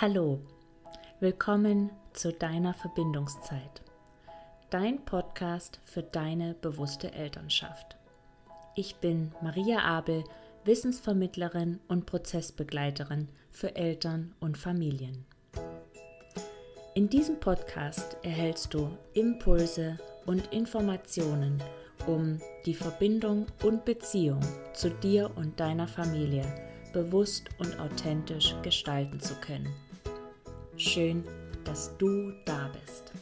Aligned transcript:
Hallo, 0.00 0.38
willkommen 1.20 1.90
zu 2.14 2.32
deiner 2.32 2.72
Verbindungszeit. 2.72 3.82
Dein 4.70 5.04
Podcast 5.04 5.78
für 5.84 6.02
deine 6.02 6.54
bewusste 6.54 7.12
Elternschaft. 7.12 7.98
Ich 8.74 8.94
bin 8.96 9.32
Maria 9.42 9.80
Abel, 9.80 10.24
Wissensvermittlerin 10.64 11.80
und 11.86 12.06
Prozessbegleiterin 12.06 13.28
für 13.50 13.76
Eltern 13.76 14.34
und 14.40 14.56
Familien. 14.56 15.26
In 16.94 17.10
diesem 17.10 17.38
Podcast 17.38 18.16
erhältst 18.22 18.72
du 18.72 18.96
Impulse 19.12 19.98
und 20.24 20.50
Informationen, 20.50 21.62
um 22.06 22.40
die 22.64 22.72
Verbindung 22.74 23.44
und 23.62 23.84
Beziehung 23.84 24.40
zu 24.72 24.88
dir 24.88 25.30
und 25.36 25.60
deiner 25.60 25.88
Familie 25.88 26.46
bewusst 26.94 27.50
und 27.58 27.78
authentisch 27.78 28.54
gestalten 28.62 29.20
zu 29.20 29.34
können. 29.34 29.68
Schön, 30.82 31.24
dass 31.64 31.94
du 31.98 32.32
da 32.46 32.70
bist. 32.72 33.12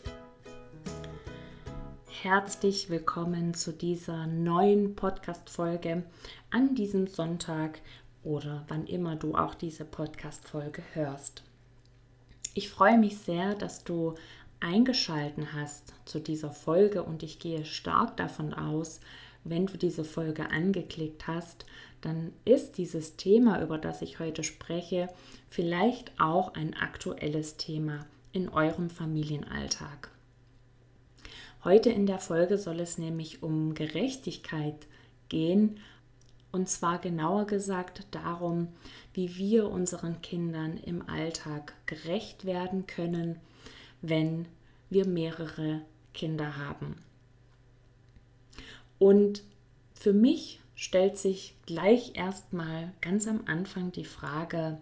Herzlich 2.23 2.89
willkommen 2.89 3.53
zu 3.53 3.73
dieser 3.73 4.29
neuen 4.29 4.95
Podcast-Folge 4.95 6.05
an 6.51 6.77
diesem 6.77 7.09
Sonntag 7.09 7.81
oder 8.23 8.65
wann 8.69 8.87
immer 8.87 9.17
du 9.17 9.35
auch 9.35 9.57
diese 9.57 9.85
Podcast-Folge 9.85 10.85
hörst. 10.93 11.43
Ich 12.55 12.71
freue 12.71 12.97
mich 12.97 13.19
sehr, 13.19 13.57
dass 13.57 13.83
du 13.83 14.15
eingeschalten 14.61 15.53
hast 15.53 15.95
zu 16.05 16.21
dieser 16.21 16.53
Folge 16.53 17.03
und 17.03 17.25
ich 17.25 17.41
gehe 17.41 17.65
stark 17.65 18.17
davon 18.17 18.55
aus, 18.55 19.01
wenn 19.45 19.67
du 19.67 19.77
diese 19.77 20.05
Folge 20.05 20.51
angeklickt 20.51 21.27
hast, 21.27 21.65
dann 22.01 22.33
ist 22.45 22.79
dieses 22.79 23.17
Thema, 23.17 23.63
über 23.63 23.79
das 23.79 24.03
ich 24.03 24.19
heute 24.19 24.45
spreche, 24.45 25.09
vielleicht 25.49 26.13
auch 26.21 26.55
ein 26.55 26.75
aktuelles 26.75 27.57
Thema 27.57 28.07
in 28.33 28.49
eurem 28.49 28.91
Familienalltag. 28.91 30.11
Heute 31.65 31.91
in 31.91 32.07
der 32.07 32.19
Folge 32.19 32.57
soll 32.57 32.81
es 32.81 32.99
nämlich 32.99 33.43
um 33.43 33.75
Gerechtigkeit 33.75 34.87
gehen 35.29 35.79
und 36.53 36.69
zwar 36.69 36.99
genauer 36.99 37.47
gesagt 37.47 38.07
darum, 38.13 38.69
wie 39.13 39.37
wir 39.37 39.69
unseren 39.69 40.23
Kindern 40.23 40.77
im 40.77 41.09
Alltag 41.09 41.75
gerecht 41.87 42.45
werden 42.45 42.87
können, 42.87 43.39
wenn 44.01 44.47
wir 44.89 45.07
mehrere 45.07 45.83
Kinder 46.15 46.57
haben. 46.57 46.97
Und 48.99 49.43
für 49.95 50.13
mich 50.13 50.61
stellt 50.75 51.19
sich 51.19 51.55
gleich 51.67 52.13
erstmal 52.15 52.93
ganz 53.01 53.27
am 53.27 53.43
Anfang 53.47 53.93
die 53.93 54.05
Frage, 54.05 54.79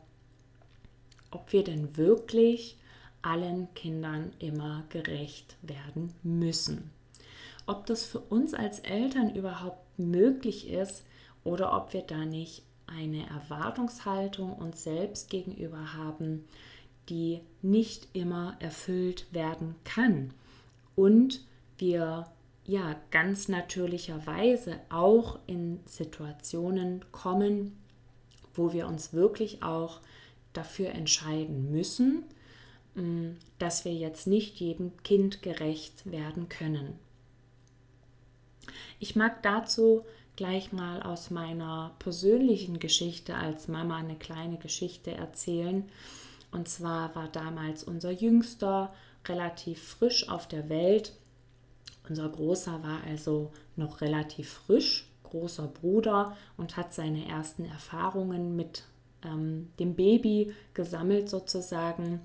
ob 1.31 1.53
wir 1.53 1.65
denn 1.65 1.97
wirklich 1.97 2.77
allen 3.23 3.73
Kindern 3.75 4.33
immer 4.39 4.85
gerecht 4.89 5.57
werden 5.63 6.13
müssen. 6.23 6.91
Ob 7.67 7.87
das 7.87 8.05
für 8.05 8.21
uns 8.21 8.55
als 8.55 8.79
Eltern 8.81 9.35
überhaupt 9.35 9.99
möglich 9.99 10.69
ist 10.69 11.05
oder 11.43 11.77
ob 11.77 11.93
wir 11.93 12.03
da 12.03 12.25
nicht 12.25 12.63
eine 12.87 13.27
Erwartungshaltung 13.29 14.53
uns 14.53 14.85
selbst 14.85 15.31
gegenüber 15.31 15.95
haben, 15.95 16.45
die 17.09 17.41
nicht 17.63 18.09
immer 18.13 18.57
erfüllt 18.61 19.27
werden 19.33 19.75
kann. 19.85 20.33
Und 20.95 21.41
wir 21.79 22.27
ja 22.69 22.97
ganz 23.11 23.49
natürlicherweise 23.49 24.79
auch 24.89 25.39
in 25.47 25.81
Situationen 25.87 27.05
kommen, 27.13 27.79
wo 28.55 28.73
wir 28.73 28.87
uns 28.87 29.13
wirklich 29.13 29.63
auch 29.63 30.01
dafür 30.53 30.91
entscheiden 30.91 31.71
müssen, 31.71 32.25
mm, 32.95 33.33
dass 33.59 33.85
wir 33.85 33.93
jetzt 33.93 34.27
nicht 34.27 34.57
jedem 34.57 34.97
Kind 35.03 35.43
gerecht 35.43 36.11
werden 36.11 36.49
können. 36.49 36.99
Ich 38.99 39.15
mag 39.15 39.43
dazu 39.43 40.05
gleich 40.37 40.73
mal 40.73 41.03
aus 41.03 41.31
meiner 41.31 41.95
persönlichen 41.99 42.79
Geschichte 42.79 43.35
als 43.35 43.69
Mama 43.69 43.97
eine 43.97 44.17
kleine 44.17 44.59
Geschichte 44.59 45.11
erzählen. 45.13 45.85
Und 46.53 46.69
zwar 46.69 47.15
war 47.15 47.29
damals 47.29 47.85
unser 47.85 48.11
Jüngster 48.11 48.93
relativ 49.27 49.83
frisch 49.83 50.29
auf 50.29 50.47
der 50.47 50.69
Welt 50.69 51.13
unser 52.09 52.29
Großer 52.29 52.83
war 52.83 53.01
also 53.07 53.53
noch 53.77 54.01
relativ 54.01 54.51
frisch, 54.51 55.09
großer 55.25 55.67
Bruder 55.67 56.37
und 56.57 56.77
hat 56.77 56.95
seine 56.95 57.27
ersten 57.29 57.65
Erfahrungen 57.65 58.57
mit 58.57 58.85
ähm, 59.25 59.71
dem 59.79 59.95
Baby 59.95 60.55
gesammelt 60.75 61.29
sozusagen. 61.29 62.21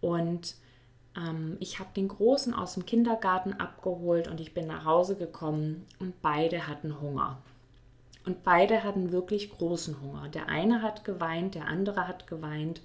Und 0.00 0.54
ähm, 1.16 1.56
ich 1.60 1.78
habe 1.78 1.90
den 1.96 2.08
Großen 2.08 2.54
aus 2.54 2.74
dem 2.74 2.86
Kindergarten 2.86 3.54
abgeholt 3.54 4.28
und 4.28 4.40
ich 4.40 4.54
bin 4.54 4.66
nach 4.66 4.84
Hause 4.84 5.16
gekommen 5.16 5.86
und 5.98 6.20
beide 6.22 6.66
hatten 6.66 7.00
Hunger. 7.00 7.38
Und 8.24 8.42
beide 8.42 8.82
hatten 8.82 9.12
wirklich 9.12 9.50
großen 9.52 10.00
Hunger. 10.00 10.28
Der 10.28 10.48
eine 10.48 10.82
hat 10.82 11.04
geweint, 11.04 11.54
der 11.54 11.68
andere 11.68 12.08
hat 12.08 12.26
geweint. 12.26 12.80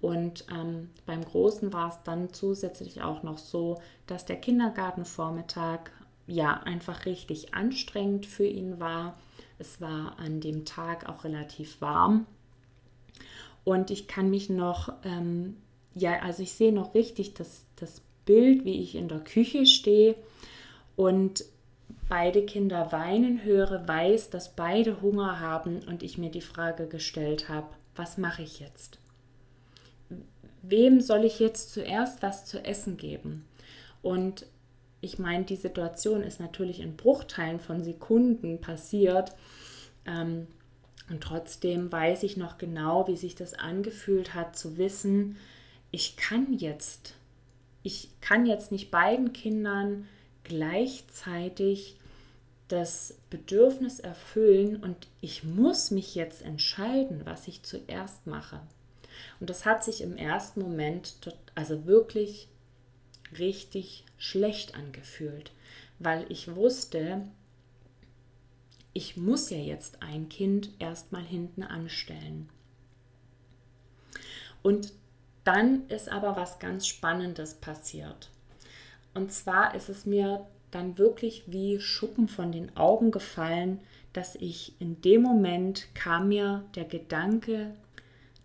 Und 0.00 0.46
ähm, 0.50 0.90
beim 1.06 1.24
Großen 1.24 1.72
war 1.72 1.88
es 1.88 2.02
dann 2.04 2.32
zusätzlich 2.32 3.02
auch 3.02 3.22
noch 3.22 3.38
so, 3.38 3.80
dass 4.06 4.24
der 4.24 4.36
Kindergartenvormittag 4.36 5.90
ja 6.26 6.60
einfach 6.60 7.04
richtig 7.06 7.54
anstrengend 7.54 8.26
für 8.26 8.46
ihn 8.46 8.78
war. 8.78 9.18
Es 9.58 9.80
war 9.80 10.18
an 10.18 10.40
dem 10.40 10.64
Tag 10.64 11.08
auch 11.08 11.24
relativ 11.24 11.80
warm. 11.80 12.26
Und 13.64 13.90
ich 13.90 14.06
kann 14.06 14.30
mich 14.30 14.48
noch, 14.48 14.92
ähm, 15.04 15.56
ja, 15.94 16.20
also 16.20 16.42
ich 16.42 16.52
sehe 16.52 16.72
noch 16.72 16.94
richtig 16.94 17.34
das, 17.34 17.64
das 17.76 18.02
Bild, 18.24 18.64
wie 18.64 18.80
ich 18.80 18.94
in 18.94 19.08
der 19.08 19.20
Küche 19.20 19.66
stehe 19.66 20.14
und 20.96 21.44
beide 22.08 22.44
Kinder 22.44 22.92
weinen 22.92 23.42
höre, 23.42 23.86
weiß, 23.86 24.30
dass 24.30 24.54
beide 24.54 25.00
Hunger 25.00 25.40
haben 25.40 25.80
und 25.86 26.02
ich 26.02 26.18
mir 26.18 26.30
die 26.30 26.40
Frage 26.40 26.86
gestellt 26.86 27.48
habe, 27.48 27.66
was 27.96 28.16
mache 28.16 28.42
ich 28.42 28.60
jetzt? 28.60 28.98
Wem 30.70 31.00
soll 31.00 31.24
ich 31.24 31.38
jetzt 31.40 31.72
zuerst 31.72 32.22
was 32.22 32.44
zu 32.44 32.64
essen 32.64 32.96
geben? 32.96 33.44
Und 34.02 34.46
ich 35.00 35.18
meine, 35.18 35.44
die 35.44 35.56
Situation 35.56 36.22
ist 36.22 36.40
natürlich 36.40 36.80
in 36.80 36.96
Bruchteilen 36.96 37.60
von 37.60 37.84
Sekunden 37.84 38.60
passiert. 38.60 39.32
Ähm, 40.06 40.48
und 41.08 41.22
trotzdem 41.22 41.90
weiß 41.90 42.22
ich 42.22 42.36
noch 42.36 42.58
genau, 42.58 43.06
wie 43.08 43.16
sich 43.16 43.34
das 43.34 43.54
angefühlt 43.54 44.34
hat, 44.34 44.56
zu 44.56 44.76
wissen, 44.76 45.36
ich 45.90 46.16
kann 46.16 46.52
jetzt, 46.52 47.14
ich 47.82 48.10
kann 48.20 48.44
jetzt 48.44 48.72
nicht 48.72 48.90
beiden 48.90 49.32
Kindern 49.32 50.06
gleichzeitig 50.44 51.96
das 52.68 53.16
Bedürfnis 53.30 53.98
erfüllen 53.98 54.76
und 54.82 55.08
ich 55.22 55.44
muss 55.44 55.90
mich 55.90 56.14
jetzt 56.14 56.42
entscheiden, 56.42 57.22
was 57.24 57.48
ich 57.48 57.62
zuerst 57.62 58.26
mache. 58.26 58.60
Und 59.40 59.50
das 59.50 59.64
hat 59.64 59.84
sich 59.84 60.00
im 60.00 60.16
ersten 60.16 60.60
Moment 60.60 61.14
also 61.54 61.86
wirklich 61.86 62.48
richtig 63.38 64.04
schlecht 64.16 64.74
angefühlt, 64.74 65.52
weil 65.98 66.24
ich 66.28 66.54
wusste, 66.54 67.22
ich 68.92 69.16
muss 69.16 69.50
ja 69.50 69.58
jetzt 69.58 70.02
ein 70.02 70.28
Kind 70.28 70.70
erstmal 70.78 71.22
hinten 71.22 71.62
anstellen. 71.62 72.48
Und 74.62 74.92
dann 75.44 75.86
ist 75.88 76.08
aber 76.08 76.36
was 76.36 76.58
ganz 76.58 76.86
Spannendes 76.86 77.54
passiert. 77.54 78.30
Und 79.14 79.32
zwar 79.32 79.74
ist 79.74 79.88
es 79.88 80.04
mir 80.04 80.46
dann 80.70 80.98
wirklich 80.98 81.44
wie 81.46 81.80
Schuppen 81.80 82.28
von 82.28 82.52
den 82.52 82.76
Augen 82.76 83.10
gefallen, 83.10 83.80
dass 84.12 84.34
ich 84.34 84.74
in 84.80 85.00
dem 85.00 85.22
Moment 85.22 85.86
kam 85.94 86.28
mir 86.28 86.64
der 86.74 86.84
Gedanke 86.84 87.74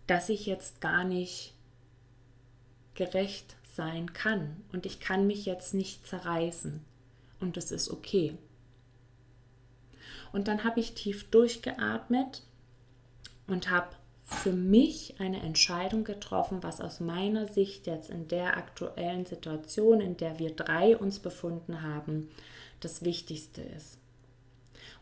dass 0.06 0.28
ich 0.28 0.46
jetzt 0.46 0.80
gar 0.80 1.04
nicht 1.04 1.54
gerecht 2.94 3.56
sein 3.64 4.12
kann 4.12 4.62
und 4.72 4.86
ich 4.86 5.00
kann 5.00 5.26
mich 5.26 5.46
jetzt 5.46 5.74
nicht 5.74 6.06
zerreißen 6.06 6.84
und 7.40 7.56
das 7.56 7.70
ist 7.70 7.90
okay. 7.90 8.36
Und 10.32 10.48
dann 10.48 10.64
habe 10.64 10.80
ich 10.80 10.94
tief 10.94 11.30
durchgeatmet 11.30 12.42
und 13.46 13.70
habe 13.70 13.94
für 14.24 14.52
mich 14.52 15.14
eine 15.18 15.40
Entscheidung 15.40 16.02
getroffen, 16.02 16.62
was 16.62 16.80
aus 16.80 16.98
meiner 16.98 17.46
Sicht 17.46 17.86
jetzt 17.86 18.10
in 18.10 18.26
der 18.28 18.56
aktuellen 18.56 19.26
Situation, 19.26 20.00
in 20.00 20.16
der 20.16 20.38
wir 20.38 20.50
drei 20.50 20.96
uns 20.96 21.18
befunden 21.18 21.82
haben, 21.82 22.30
das 22.80 23.04
Wichtigste 23.04 23.62
ist. 23.62 23.98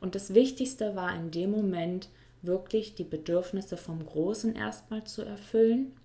Und 0.01 0.15
das 0.17 0.35
Wichtigste 0.35 0.97
war 0.97 1.15
in 1.15 1.31
dem 1.31 1.51
Moment, 1.51 2.09
wirklich 2.43 2.95
die 2.95 3.05
Bedürfnisse 3.05 3.77
vom 3.77 4.05
Großen 4.05 4.55
erstmal 4.55 5.05
zu 5.05 5.23
erfüllen. 5.23 5.97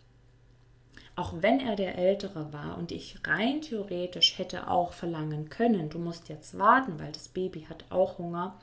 Auch 1.16 1.34
wenn 1.42 1.60
er 1.60 1.76
der 1.76 1.98
Ältere 1.98 2.54
war 2.54 2.78
und 2.78 2.92
ich 2.92 3.18
rein 3.26 3.62
theoretisch 3.62 4.38
hätte 4.38 4.70
auch 4.70 4.94
verlangen 4.94 5.50
können, 5.50 5.90
du 5.90 5.98
musst 5.98 6.30
jetzt 6.30 6.60
warten, 6.60 7.00
weil 7.00 7.12
das 7.12 7.28
Baby 7.28 7.62
hat 7.68 7.86
auch 7.90 8.20
Hunger, 8.20 8.60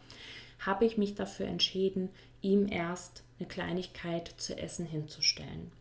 habe 0.61 0.85
ich 0.85 0.97
mich 0.97 1.17
dafür 1.17 1.47
entschieden, 1.47 2.11
ihm 2.43 2.69
erst 2.71 3.25
eine 3.38 3.49
Kleinigkeit 3.49 4.32
zu 4.37 4.56
essen 4.56 4.87
hinzustellen. 4.87 5.73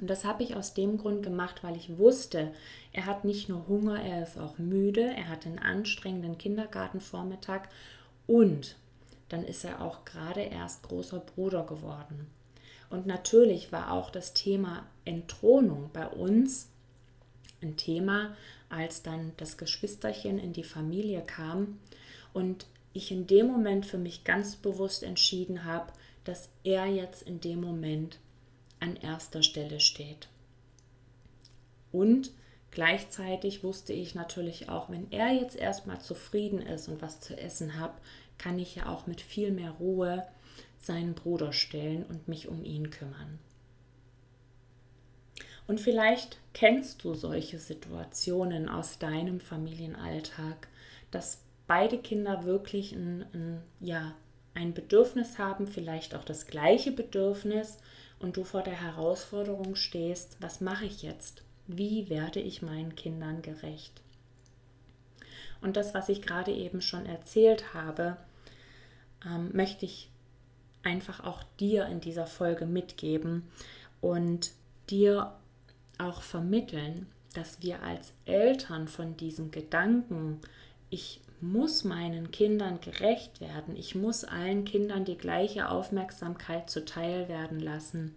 Und 0.00 0.08
das 0.08 0.24
habe 0.24 0.42
ich 0.42 0.56
aus 0.56 0.74
dem 0.74 0.98
Grund 0.98 1.22
gemacht, 1.22 1.62
weil 1.62 1.76
ich 1.76 1.98
wusste, 1.98 2.52
er 2.92 3.06
hat 3.06 3.24
nicht 3.24 3.48
nur 3.48 3.68
Hunger, 3.68 4.02
er 4.02 4.22
ist 4.22 4.38
auch 4.38 4.58
müde, 4.58 5.02
er 5.02 5.28
hat 5.28 5.46
einen 5.46 5.58
anstrengenden 5.58 6.38
Kindergartenvormittag 6.38 7.68
und 8.26 8.76
dann 9.34 9.44
ist 9.44 9.64
er 9.64 9.82
auch 9.82 10.04
gerade 10.04 10.42
erst 10.42 10.84
großer 10.84 11.18
Bruder 11.18 11.64
geworden. 11.64 12.28
Und 12.88 13.04
natürlich 13.04 13.72
war 13.72 13.90
auch 13.90 14.10
das 14.10 14.32
Thema 14.32 14.86
Entthronung 15.04 15.90
bei 15.92 16.06
uns 16.06 16.68
ein 17.60 17.76
Thema, 17.76 18.36
als 18.68 19.02
dann 19.02 19.32
das 19.36 19.56
Geschwisterchen 19.56 20.38
in 20.38 20.52
die 20.52 20.62
Familie 20.62 21.20
kam 21.20 21.80
und 22.32 22.66
ich 22.92 23.10
in 23.10 23.26
dem 23.26 23.48
Moment 23.48 23.86
für 23.86 23.98
mich 23.98 24.22
ganz 24.22 24.54
bewusst 24.54 25.02
entschieden 25.02 25.64
habe, 25.64 25.92
dass 26.22 26.50
er 26.62 26.86
jetzt 26.86 27.22
in 27.22 27.40
dem 27.40 27.60
Moment 27.60 28.20
an 28.78 28.94
erster 28.94 29.42
Stelle 29.42 29.80
steht. 29.80 30.28
Und 31.90 32.30
gleichzeitig 32.74 33.64
wusste 33.64 33.92
ich 33.92 34.14
natürlich 34.14 34.68
auch, 34.68 34.90
wenn 34.90 35.10
er 35.10 35.32
jetzt 35.32 35.56
erstmal 35.56 36.00
zufrieden 36.00 36.60
ist 36.60 36.88
und 36.88 37.00
was 37.00 37.20
zu 37.20 37.38
essen 37.38 37.78
hat, 37.80 37.94
kann 38.36 38.58
ich 38.58 38.74
ja 38.74 38.86
auch 38.86 39.06
mit 39.06 39.20
viel 39.20 39.52
mehr 39.52 39.70
Ruhe 39.70 40.26
seinen 40.78 41.14
Bruder 41.14 41.52
stellen 41.52 42.04
und 42.04 42.28
mich 42.28 42.48
um 42.48 42.64
ihn 42.64 42.90
kümmern. 42.90 43.38
Und 45.66 45.80
vielleicht 45.80 46.38
kennst 46.52 47.04
du 47.04 47.14
solche 47.14 47.58
Situationen 47.58 48.68
aus 48.68 48.98
deinem 48.98 49.40
Familienalltag, 49.40 50.68
dass 51.10 51.40
beide 51.66 51.96
Kinder 51.98 52.44
wirklich 52.44 52.92
ein, 52.92 53.24
ein, 53.32 53.62
ja, 53.80 54.14
ein 54.52 54.74
Bedürfnis 54.74 55.38
haben, 55.38 55.66
vielleicht 55.66 56.14
auch 56.14 56.24
das 56.24 56.46
gleiche 56.46 56.92
Bedürfnis 56.92 57.78
und 58.18 58.36
du 58.36 58.44
vor 58.44 58.62
der 58.62 58.80
Herausforderung 58.80 59.74
stehst, 59.74 60.36
was 60.40 60.60
mache 60.60 60.84
ich 60.84 61.02
jetzt? 61.02 61.43
Wie 61.66 62.08
werde 62.08 62.40
ich 62.40 62.62
meinen 62.62 62.94
Kindern 62.94 63.42
gerecht? 63.42 64.02
Und 65.60 65.76
das, 65.76 65.94
was 65.94 66.08
ich 66.08 66.20
gerade 66.20 66.52
eben 66.52 66.82
schon 66.82 67.06
erzählt 67.06 67.72
habe, 67.72 68.18
ähm, 69.24 69.50
möchte 69.54 69.86
ich 69.86 70.10
einfach 70.82 71.24
auch 71.24 71.42
dir 71.58 71.86
in 71.86 72.00
dieser 72.00 72.26
Folge 72.26 72.66
mitgeben 72.66 73.44
und 74.02 74.50
dir 74.90 75.32
auch 75.96 76.20
vermitteln, 76.20 77.06
dass 77.32 77.62
wir 77.62 77.82
als 77.82 78.12
Eltern 78.26 78.88
von 78.88 79.16
diesem 79.16 79.50
Gedanken, 79.50 80.40
ich 80.90 81.20
muss 81.40 81.84
meinen 81.84 82.30
Kindern 82.30 82.80
gerecht 82.80 83.40
werden, 83.40 83.76
ich 83.76 83.94
muss 83.94 84.24
allen 84.24 84.64
Kindern 84.64 85.04
die 85.04 85.18
gleiche 85.18 85.68
Aufmerksamkeit 85.68 86.70
zuteil 86.70 87.28
werden 87.28 87.58
lassen, 87.58 88.14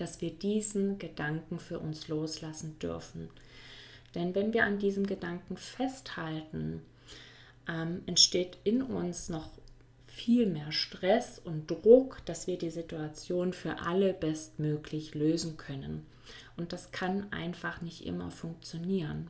dass 0.00 0.20
wir 0.20 0.30
diesen 0.30 0.98
Gedanken 0.98 1.58
für 1.58 1.78
uns 1.78 2.08
loslassen 2.08 2.78
dürfen. 2.78 3.28
Denn 4.14 4.34
wenn 4.34 4.52
wir 4.52 4.64
an 4.64 4.78
diesem 4.78 5.06
Gedanken 5.06 5.56
festhalten, 5.56 6.82
ähm, 7.68 8.02
entsteht 8.06 8.58
in 8.64 8.82
uns 8.82 9.28
noch 9.28 9.50
viel 10.06 10.46
mehr 10.46 10.72
Stress 10.72 11.38
und 11.38 11.70
Druck, 11.70 12.24
dass 12.26 12.46
wir 12.46 12.58
die 12.58 12.70
Situation 12.70 13.52
für 13.52 13.78
alle 13.80 14.12
bestmöglich 14.12 15.14
lösen 15.14 15.56
können. 15.56 16.06
Und 16.56 16.72
das 16.72 16.92
kann 16.92 17.32
einfach 17.32 17.80
nicht 17.80 18.04
immer 18.04 18.30
funktionieren. 18.30 19.28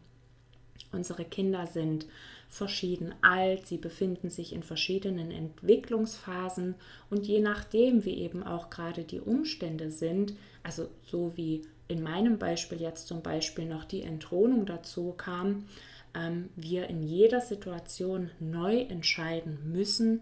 Unsere 0.92 1.24
Kinder 1.24 1.66
sind 1.66 2.06
verschieden 2.50 3.14
alt, 3.22 3.66
sie 3.66 3.78
befinden 3.78 4.28
sich 4.28 4.52
in 4.52 4.64
verschiedenen 4.64 5.30
Entwicklungsphasen 5.30 6.74
und 7.08 7.26
je 7.26 7.40
nachdem, 7.40 8.04
wie 8.04 8.18
eben 8.18 8.42
auch 8.42 8.70
gerade 8.70 9.04
die 9.04 9.20
Umstände 9.20 9.92
sind, 9.92 10.34
also 10.64 10.88
so 11.06 11.36
wie 11.36 11.62
in 11.86 12.02
meinem 12.02 12.38
Beispiel 12.38 12.80
jetzt 12.80 13.06
zum 13.06 13.22
Beispiel 13.22 13.66
noch 13.66 13.84
die 13.84 14.02
Entthronung 14.02 14.66
dazu 14.66 15.14
kam, 15.16 15.66
ähm, 16.14 16.50
wir 16.56 16.88
in 16.88 17.04
jeder 17.04 17.40
Situation 17.40 18.30
neu 18.40 18.80
entscheiden 18.80 19.72
müssen, 19.72 20.20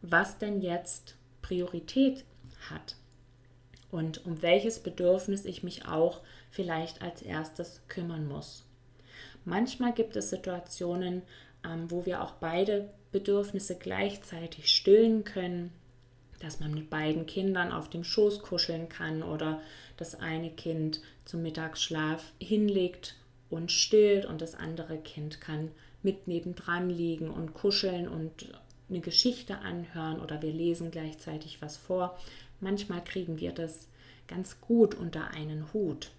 was 0.00 0.38
denn 0.38 0.62
jetzt 0.62 1.14
Priorität 1.42 2.24
hat 2.70 2.96
und 3.90 4.24
um 4.24 4.40
welches 4.40 4.78
Bedürfnis 4.78 5.44
ich 5.44 5.62
mich 5.62 5.86
auch 5.86 6.22
vielleicht 6.50 7.02
als 7.02 7.20
erstes 7.20 7.82
kümmern 7.88 8.26
muss. 8.26 8.64
Manchmal 9.44 9.92
gibt 9.92 10.16
es 10.16 10.30
Situationen, 10.30 11.22
ähm, 11.64 11.90
wo 11.90 12.06
wir 12.06 12.22
auch 12.22 12.32
beide 12.32 12.90
Bedürfnisse 13.12 13.76
gleichzeitig 13.76 14.74
stillen 14.74 15.24
können, 15.24 15.72
dass 16.40 16.60
man 16.60 16.74
mit 16.74 16.90
beiden 16.90 17.26
Kindern 17.26 17.72
auf 17.72 17.88
dem 17.88 18.04
Schoß 18.04 18.42
kuscheln 18.42 18.88
kann 18.88 19.22
oder 19.22 19.60
das 19.96 20.14
eine 20.14 20.50
Kind 20.50 21.00
zum 21.24 21.42
Mittagsschlaf 21.42 22.32
hinlegt 22.38 23.16
und 23.50 23.70
stillt 23.70 24.26
und 24.26 24.42
das 24.42 24.54
andere 24.54 24.98
Kind 24.98 25.40
kann 25.40 25.70
mit 26.02 26.28
nebendran 26.28 26.90
liegen 26.90 27.30
und 27.30 27.54
kuscheln 27.54 28.08
und 28.08 28.52
eine 28.90 29.00
Geschichte 29.00 29.58
anhören 29.58 30.20
oder 30.20 30.42
wir 30.42 30.52
lesen 30.52 30.90
gleichzeitig 30.90 31.62
was 31.62 31.76
vor. 31.76 32.18
Manchmal 32.60 33.02
kriegen 33.02 33.40
wir 33.40 33.52
das 33.52 33.88
ganz 34.28 34.60
gut 34.60 34.94
unter 34.94 35.30
einen 35.30 35.72
Hut. 35.72 36.10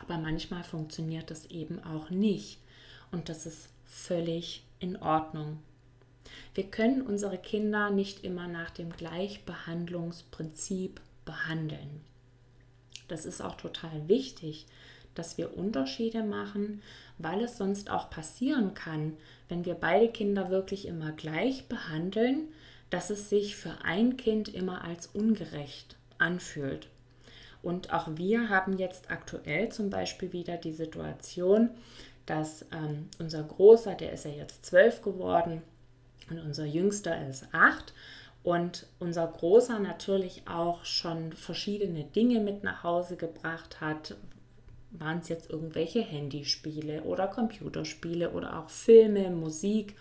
Aber 0.00 0.18
manchmal 0.18 0.64
funktioniert 0.64 1.30
das 1.30 1.46
eben 1.46 1.82
auch 1.82 2.10
nicht. 2.10 2.58
Und 3.12 3.28
das 3.28 3.46
ist 3.46 3.68
völlig 3.84 4.64
in 4.78 4.96
Ordnung. 4.96 5.58
Wir 6.54 6.64
können 6.64 7.02
unsere 7.02 7.38
Kinder 7.38 7.90
nicht 7.90 8.24
immer 8.24 8.48
nach 8.48 8.70
dem 8.70 8.90
Gleichbehandlungsprinzip 8.90 11.00
behandeln. 11.24 12.00
Das 13.08 13.24
ist 13.24 13.40
auch 13.40 13.56
total 13.56 14.08
wichtig, 14.08 14.66
dass 15.14 15.38
wir 15.38 15.56
Unterschiede 15.56 16.22
machen, 16.22 16.82
weil 17.18 17.42
es 17.42 17.56
sonst 17.56 17.90
auch 17.90 18.10
passieren 18.10 18.74
kann, 18.74 19.16
wenn 19.48 19.64
wir 19.64 19.74
beide 19.74 20.08
Kinder 20.08 20.50
wirklich 20.50 20.86
immer 20.86 21.12
gleich 21.12 21.68
behandeln, 21.68 22.48
dass 22.90 23.10
es 23.10 23.28
sich 23.28 23.56
für 23.56 23.84
ein 23.84 24.16
Kind 24.16 24.48
immer 24.48 24.84
als 24.84 25.08
ungerecht 25.08 25.96
anfühlt. 26.18 26.88
Und 27.66 27.92
auch 27.92 28.06
wir 28.14 28.48
haben 28.48 28.78
jetzt 28.78 29.10
aktuell 29.10 29.70
zum 29.70 29.90
Beispiel 29.90 30.32
wieder 30.32 30.56
die 30.56 30.72
Situation, 30.72 31.70
dass 32.24 32.64
ähm, 32.70 33.08
unser 33.18 33.42
Großer, 33.42 33.96
der 33.96 34.12
ist 34.12 34.24
ja 34.24 34.30
jetzt 34.30 34.64
zwölf 34.64 35.02
geworden 35.02 35.62
und 36.30 36.38
unser 36.38 36.64
Jüngster 36.64 37.28
ist 37.28 37.48
acht 37.50 37.92
und 38.44 38.86
unser 39.00 39.26
Großer 39.26 39.80
natürlich 39.80 40.42
auch 40.46 40.84
schon 40.84 41.32
verschiedene 41.32 42.04
Dinge 42.04 42.38
mit 42.38 42.62
nach 42.62 42.84
Hause 42.84 43.16
gebracht 43.16 43.80
hat. 43.80 44.14
Waren 44.92 45.18
es 45.18 45.28
jetzt 45.28 45.50
irgendwelche 45.50 46.02
Handyspiele 46.02 47.02
oder 47.02 47.26
Computerspiele 47.26 48.30
oder 48.30 48.60
auch 48.60 48.70
Filme, 48.70 49.30
Musik. 49.30 49.96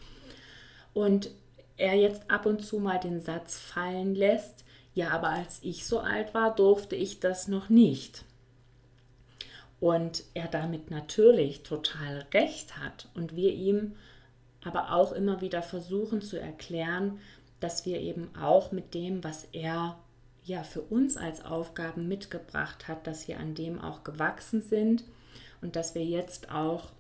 Und 0.94 1.32
er 1.78 1.96
jetzt 1.96 2.30
ab 2.30 2.46
und 2.46 2.64
zu 2.64 2.78
mal 2.78 3.00
den 3.00 3.22
Satz 3.22 3.58
fallen 3.58 4.14
lässt, 4.14 4.65
ja, 4.96 5.10
aber 5.10 5.30
als 5.30 5.60
ich 5.62 5.86
so 5.86 6.00
alt 6.00 6.34
war, 6.34 6.56
durfte 6.56 6.96
ich 6.96 7.20
das 7.20 7.50
noch 7.50 7.70
nicht. 7.70 8.24
Und 9.82 10.24
er 10.34 10.48
damit 10.48 10.90
natürlich 10.90 11.64
total 11.64 12.26
recht 12.34 12.78
hat 12.78 13.10
und 13.14 13.36
wir 13.36 13.54
ihm 13.54 13.96
aber 14.64 14.94
auch 14.94 15.12
immer 15.12 15.42
wieder 15.42 15.62
versuchen 15.62 16.22
zu 16.22 16.40
erklären, 16.40 17.20
dass 17.60 17.86
wir 17.86 18.00
eben 18.00 18.34
auch 18.36 18.72
mit 18.72 18.94
dem, 18.94 19.24
was 19.24 19.44
er 19.52 20.00
ja 20.46 20.64
für 20.64 20.82
uns 20.82 21.18
als 21.18 21.44
Aufgaben 21.44 22.08
mitgebracht 22.08 22.88
hat, 22.88 23.06
dass 23.06 23.28
wir 23.28 23.38
an 23.38 23.54
dem 23.54 23.82
auch 23.82 24.04
gewachsen 24.04 24.62
sind 24.62 25.04
und 25.62 25.76
dass 25.76 25.94
wir 25.94 26.06
jetzt 26.06 26.52
auch 26.52 26.92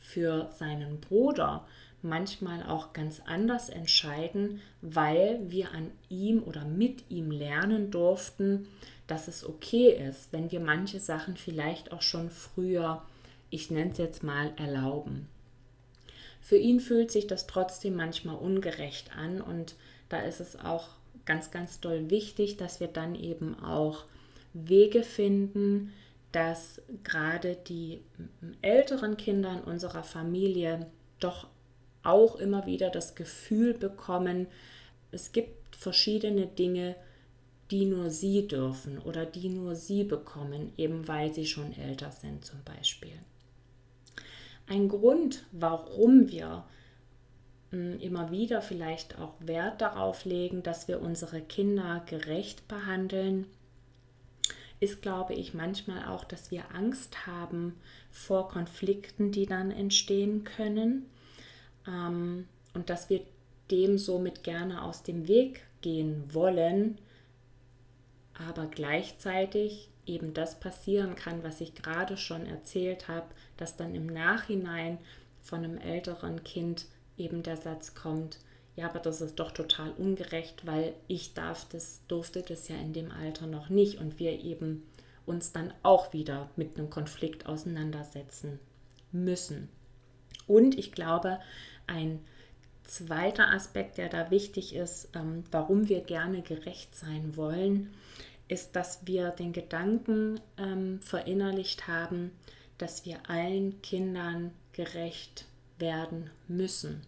für 0.00 0.50
seinen 0.52 1.00
Bruder 1.00 1.66
manchmal 2.08 2.62
auch 2.62 2.92
ganz 2.92 3.20
anders 3.26 3.68
entscheiden, 3.68 4.60
weil 4.80 5.40
wir 5.50 5.72
an 5.72 5.90
ihm 6.08 6.42
oder 6.42 6.64
mit 6.64 7.10
ihm 7.10 7.30
lernen 7.30 7.90
durften, 7.90 8.66
dass 9.06 9.28
es 9.28 9.46
okay 9.46 9.90
ist, 9.90 10.32
wenn 10.32 10.50
wir 10.50 10.60
manche 10.60 11.00
Sachen 11.00 11.36
vielleicht 11.36 11.92
auch 11.92 12.02
schon 12.02 12.30
früher, 12.30 13.02
ich 13.50 13.70
nenne 13.70 13.92
es 13.92 13.98
jetzt 13.98 14.22
mal, 14.22 14.52
erlauben. 14.56 15.28
Für 16.40 16.56
ihn 16.56 16.80
fühlt 16.80 17.10
sich 17.10 17.26
das 17.26 17.46
trotzdem 17.46 17.96
manchmal 17.96 18.36
ungerecht 18.36 19.10
an 19.16 19.40
und 19.40 19.74
da 20.08 20.20
ist 20.20 20.40
es 20.40 20.58
auch 20.58 20.88
ganz, 21.24 21.50
ganz 21.50 21.80
doll 21.80 22.10
wichtig, 22.10 22.56
dass 22.56 22.80
wir 22.80 22.88
dann 22.88 23.14
eben 23.14 23.58
auch 23.62 24.04
Wege 24.52 25.02
finden, 25.02 25.92
dass 26.32 26.82
gerade 27.02 27.56
die 27.66 28.00
älteren 28.62 29.16
Kinder 29.16 29.52
in 29.52 29.60
unserer 29.60 30.02
Familie 30.02 30.86
doch 31.18 31.48
auch 32.06 32.36
immer 32.36 32.66
wieder 32.66 32.90
das 32.90 33.14
Gefühl 33.14 33.74
bekommen, 33.74 34.46
es 35.10 35.32
gibt 35.32 35.76
verschiedene 35.76 36.46
Dinge, 36.46 36.96
die 37.70 37.84
nur 37.84 38.10
sie 38.10 38.46
dürfen 38.46 38.98
oder 38.98 39.26
die 39.26 39.48
nur 39.48 39.74
sie 39.74 40.04
bekommen, 40.04 40.72
eben 40.76 41.08
weil 41.08 41.32
sie 41.32 41.46
schon 41.46 41.76
älter 41.76 42.12
sind 42.12 42.44
zum 42.44 42.62
Beispiel. 42.64 43.12
Ein 44.68 44.88
Grund, 44.88 45.44
warum 45.52 46.30
wir 46.30 46.64
hm, 47.70 47.98
immer 48.00 48.30
wieder 48.30 48.62
vielleicht 48.62 49.18
auch 49.18 49.34
Wert 49.40 49.80
darauf 49.80 50.24
legen, 50.24 50.62
dass 50.62 50.88
wir 50.88 51.02
unsere 51.02 51.40
Kinder 51.40 52.02
gerecht 52.06 52.68
behandeln, 52.68 53.46
ist, 54.78 55.02
glaube 55.02 55.34
ich, 55.34 55.54
manchmal 55.54 56.06
auch, 56.06 56.24
dass 56.24 56.50
wir 56.50 56.74
Angst 56.74 57.26
haben 57.26 57.74
vor 58.10 58.48
Konflikten, 58.48 59.32
die 59.32 59.46
dann 59.46 59.70
entstehen 59.70 60.44
können 60.44 61.06
ähm, 61.88 62.46
und 62.74 62.90
dass 62.90 63.10
wir 63.10 63.20
dem 63.70 63.98
somit 63.98 64.44
gerne 64.44 64.82
aus 64.82 65.02
dem 65.02 65.28
Weg 65.28 65.62
gehen 65.80 66.32
wollen, 66.32 66.98
aber 68.34 68.66
gleichzeitig 68.66 69.88
eben 70.06 70.34
das 70.34 70.60
passieren 70.60 71.16
kann, 71.16 71.42
was 71.42 71.60
ich 71.60 71.74
gerade 71.74 72.16
schon 72.16 72.46
erzählt 72.46 73.08
habe, 73.08 73.26
dass 73.56 73.76
dann 73.76 73.94
im 73.94 74.06
Nachhinein 74.06 74.98
von 75.40 75.64
einem 75.64 75.78
älteren 75.78 76.44
Kind 76.44 76.86
eben 77.16 77.42
der 77.42 77.56
Satz 77.56 77.94
kommt, 77.94 78.38
ja, 78.76 78.90
aber 78.90 78.98
das 78.98 79.22
ist 79.22 79.36
doch 79.36 79.52
total 79.52 79.90
ungerecht, 79.92 80.66
weil 80.66 80.92
ich 81.08 81.32
darf 81.32 81.66
das, 81.70 82.02
durfte 82.08 82.42
das 82.42 82.68
ja 82.68 82.76
in 82.76 82.92
dem 82.92 83.10
Alter 83.10 83.46
noch 83.46 83.70
nicht 83.70 83.98
und 83.98 84.18
wir 84.18 84.32
eben 84.44 84.82
uns 85.24 85.52
dann 85.52 85.72
auch 85.82 86.12
wieder 86.12 86.50
mit 86.56 86.76
einem 86.76 86.90
Konflikt 86.90 87.46
auseinandersetzen 87.46 88.60
müssen. 89.12 89.70
Und 90.46 90.78
ich 90.78 90.92
glaube, 90.92 91.40
ein 91.86 92.20
zweiter 92.84 93.52
Aspekt, 93.52 93.98
der 93.98 94.08
da 94.08 94.30
wichtig 94.30 94.74
ist, 94.74 95.08
ähm, 95.14 95.44
warum 95.50 95.88
wir 95.88 96.00
gerne 96.00 96.42
gerecht 96.42 96.94
sein 96.94 97.36
wollen, 97.36 97.94
ist, 98.48 98.76
dass 98.76 99.06
wir 99.06 99.30
den 99.30 99.52
Gedanken 99.52 100.40
ähm, 100.56 101.00
verinnerlicht 101.00 101.88
haben, 101.88 102.30
dass 102.78 103.04
wir 103.04 103.18
allen 103.28 103.80
Kindern 103.82 104.52
gerecht 104.72 105.46
werden 105.78 106.30
müssen. 106.46 107.02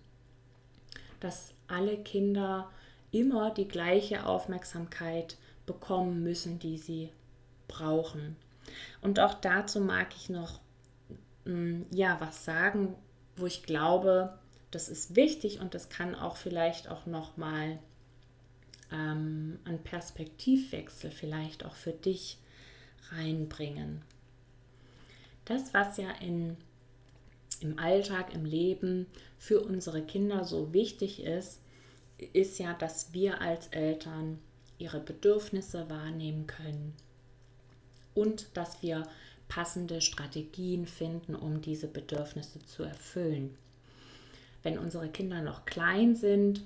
Dass 1.21 1.53
alle 1.69 1.97
Kinder 1.99 2.71
immer 3.11 3.51
die 3.51 3.69
gleiche 3.69 4.27
Aufmerksamkeit 4.27 5.37
bekommen 5.67 6.23
müssen, 6.23 6.59
die 6.59 6.79
sie 6.79 7.11
brauchen. 7.69 8.37
Und 9.01 9.21
auch 9.21 9.35
dazu 9.35 9.81
mag 9.81 10.09
ich 10.17 10.29
noch 10.29 10.61
mm, 11.45 11.83
ja 11.91 12.17
was 12.21 12.45
sagen, 12.45 12.95
wo 13.37 13.47
ich 13.47 13.63
glaube, 13.63 14.39
das 14.71 14.89
ist 14.89 15.17
wichtig 15.17 15.61
und 15.61 15.75
das 15.75 15.89
kann 15.89 16.15
auch 16.15 16.37
vielleicht 16.37 16.89
auch 16.89 17.07
noch 17.07 17.37
mal 17.37 17.79
ähm, 18.93 19.59
einen 19.65 19.83
Perspektivwechsel 19.83 21.11
vielleicht 21.11 21.65
auch 21.65 21.75
für 21.75 21.93
dich 21.93 22.39
reinbringen. 23.11 24.03
Das, 25.45 25.73
was 25.73 25.97
ja 25.97 26.11
in, 26.21 26.57
im 27.61 27.79
Alltag, 27.79 28.35
im 28.35 28.45
Leben 28.45 29.07
für 29.39 29.63
unsere 29.63 30.03
Kinder 30.03 30.45
so 30.45 30.73
wichtig 30.75 31.23
ist, 31.23 31.61
ist 32.33 32.59
ja, 32.59 32.75
dass 32.75 33.13
wir 33.15 33.41
als 33.41 33.69
Eltern 33.69 34.39
ihre 34.79 35.01
Bedürfnisse 35.01 35.89
wahrnehmen 35.89 36.47
können 36.47 36.95
und 38.15 38.49
dass 38.55 38.83
wir 38.83 39.05
passende 39.49 40.01
Strategien 40.01 40.87
finden, 40.87 41.35
um 41.35 41.63
diese 41.63 41.87
Bedürfnisse 41.87 42.59
zu 42.67 42.83
erfüllen. 42.83 43.57
Wenn 44.69 44.79
unsere 44.79 45.09
Kinder 45.09 45.41
noch 45.41 45.65
klein 45.65 46.15
sind, 46.15 46.63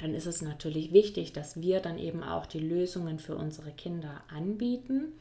dann 0.00 0.12
ist 0.12 0.26
es 0.26 0.42
natürlich 0.42 0.92
wichtig, 0.92 1.32
dass 1.32 1.62
wir 1.62 1.80
dann 1.80 1.98
eben 1.98 2.22
auch 2.22 2.44
die 2.44 2.58
Lösungen 2.58 3.18
für 3.20 3.36
unsere 3.36 3.70
Kinder 3.70 4.20
anbieten. 4.28 5.14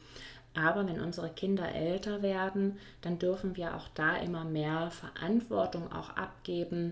Aber 0.54 0.86
wenn 0.90 1.00
unsere 1.00 1.30
Kinder 1.30 1.74
älter 1.74 2.22
werden, 2.22 2.78
dann 3.00 3.18
dürfen 3.18 3.56
wir 3.56 3.78
auch 3.78 3.88
da 3.94 4.18
immer 4.18 4.44
mehr 4.44 4.92
Verantwortung 4.92 5.90
auch 5.90 6.10
abgeben 6.10 6.92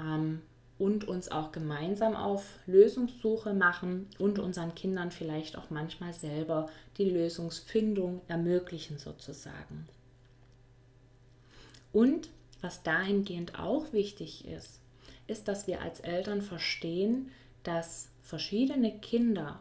ähm, 0.00 0.40
und 0.78 1.06
uns 1.06 1.30
auch 1.30 1.52
gemeinsam 1.52 2.16
auf 2.16 2.58
Lösungssuche 2.66 3.54
machen 3.54 4.08
und 4.18 4.40
unseren 4.40 4.74
Kindern 4.74 5.12
vielleicht 5.12 5.56
auch 5.56 5.70
manchmal 5.70 6.12
selber 6.12 6.68
die 6.98 7.08
Lösungsfindung 7.08 8.20
ermöglichen 8.26 8.98
sozusagen. 8.98 9.86
Und 11.92 12.30
was 12.64 12.82
dahingehend 12.82 13.58
auch 13.58 13.92
wichtig 13.92 14.48
ist, 14.48 14.80
ist, 15.26 15.48
dass 15.48 15.66
wir 15.66 15.82
als 15.82 16.00
Eltern 16.00 16.40
verstehen, 16.40 17.30
dass 17.62 18.08
verschiedene 18.22 18.90
Kinder 18.98 19.60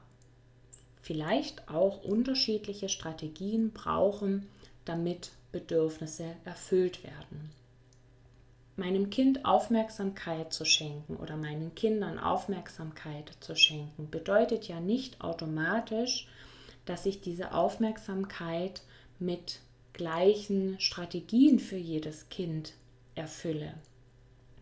vielleicht 1.01 1.67
auch 1.67 2.01
unterschiedliche 2.01 2.87
Strategien 2.87 3.71
brauchen, 3.71 4.47
damit 4.85 5.31
Bedürfnisse 5.51 6.25
erfüllt 6.45 7.03
werden. 7.03 7.51
Meinem 8.77 9.09
Kind 9.09 9.43
Aufmerksamkeit 9.43 10.53
zu 10.53 10.63
schenken 10.65 11.17
oder 11.17 11.35
meinen 11.35 11.75
Kindern 11.75 12.17
Aufmerksamkeit 12.17 13.33
zu 13.41 13.55
schenken, 13.55 14.09
bedeutet 14.09 14.69
ja 14.69 14.79
nicht 14.79 15.19
automatisch, 15.21 16.27
dass 16.85 17.05
ich 17.05 17.19
diese 17.19 17.53
Aufmerksamkeit 17.53 18.81
mit 19.19 19.59
gleichen 19.91 20.79
Strategien 20.79 21.59
für 21.59 21.77
jedes 21.77 22.29
Kind 22.29 22.73
erfülle. 23.15 23.73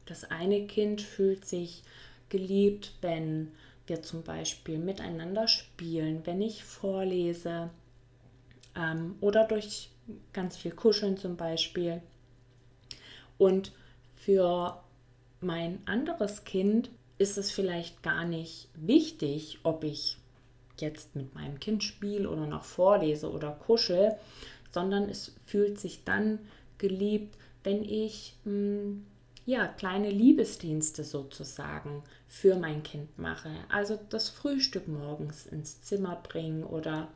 Das 0.06 0.26
eine 0.26 0.68
Kind 0.68 1.02
fühlt 1.02 1.46
sich 1.46 1.84
geliebt, 2.30 2.94
wenn 3.02 3.52
wir 3.88 4.02
zum 4.04 4.24
Beispiel 4.24 4.78
miteinander 4.78 5.48
spielen, 5.48 6.26
wenn 6.26 6.42
ich 6.42 6.64
vorlese 6.64 7.70
ähm, 8.76 9.16
oder 9.22 9.46
durch 9.46 9.90
ganz 10.34 10.58
viel 10.58 10.72
Kuscheln 10.72 11.18
zum 11.18 11.38
Beispiel. 11.38 12.02
Und 13.38 13.74
für 14.16 14.82
mein 15.40 15.80
anderes 15.86 16.44
Kind 16.44 16.90
ist 17.18 17.38
es 17.38 17.52
vielleicht 17.52 18.04
gar 18.04 18.26
nicht 18.26 18.70
wichtig, 18.76 19.60
ob 19.64 19.84
ich 19.84 20.18
jetzt 20.78 21.16
mit 21.16 21.36
meinem 21.36 21.60
Kind 21.60 21.84
spiele 21.84 22.30
oder 22.30 22.48
noch 22.48 22.64
vorlese 22.64 23.32
oder 23.32 23.52
kuschel, 23.52 24.16
sondern 24.72 25.10
es 25.10 25.34
fühlt 25.46 25.80
sich 25.80 26.04
dann 26.04 26.40
geliebt, 26.78 27.36
wenn 27.64 27.84
ich 27.84 28.36
mh, 28.44 28.52
hm, 28.52 29.06
ja, 29.46 29.68
kleine 29.68 30.10
Liebesdienste 30.10 31.04
sozusagen 31.04 32.04
für 32.28 32.56
mein 32.56 32.84
Kind 32.84 33.18
mache. 33.18 33.50
Also 33.70 34.00
das 34.10 34.30
Frühstück 34.30 34.88
morgens 34.88 35.48
ins 35.48 35.82
Zimmer 35.82 36.16
bringen 36.16 36.64
oder 36.64 37.08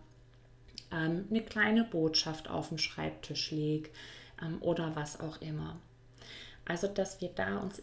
ähm, 0.92 1.26
eine 1.30 1.42
kleine 1.42 1.84
Botschaft 1.84 2.50
auf 2.50 2.70
den 2.70 2.80
Schreibtisch 2.80 3.52
lege 3.52 3.90
ähm, 4.42 4.58
oder 4.62 4.96
was 4.96 5.20
auch 5.20 5.40
immer. 5.42 5.80
Also 6.66 6.88
dass 6.88 7.22
wir 7.22 7.30
da 7.30 7.60
uns 7.60 7.82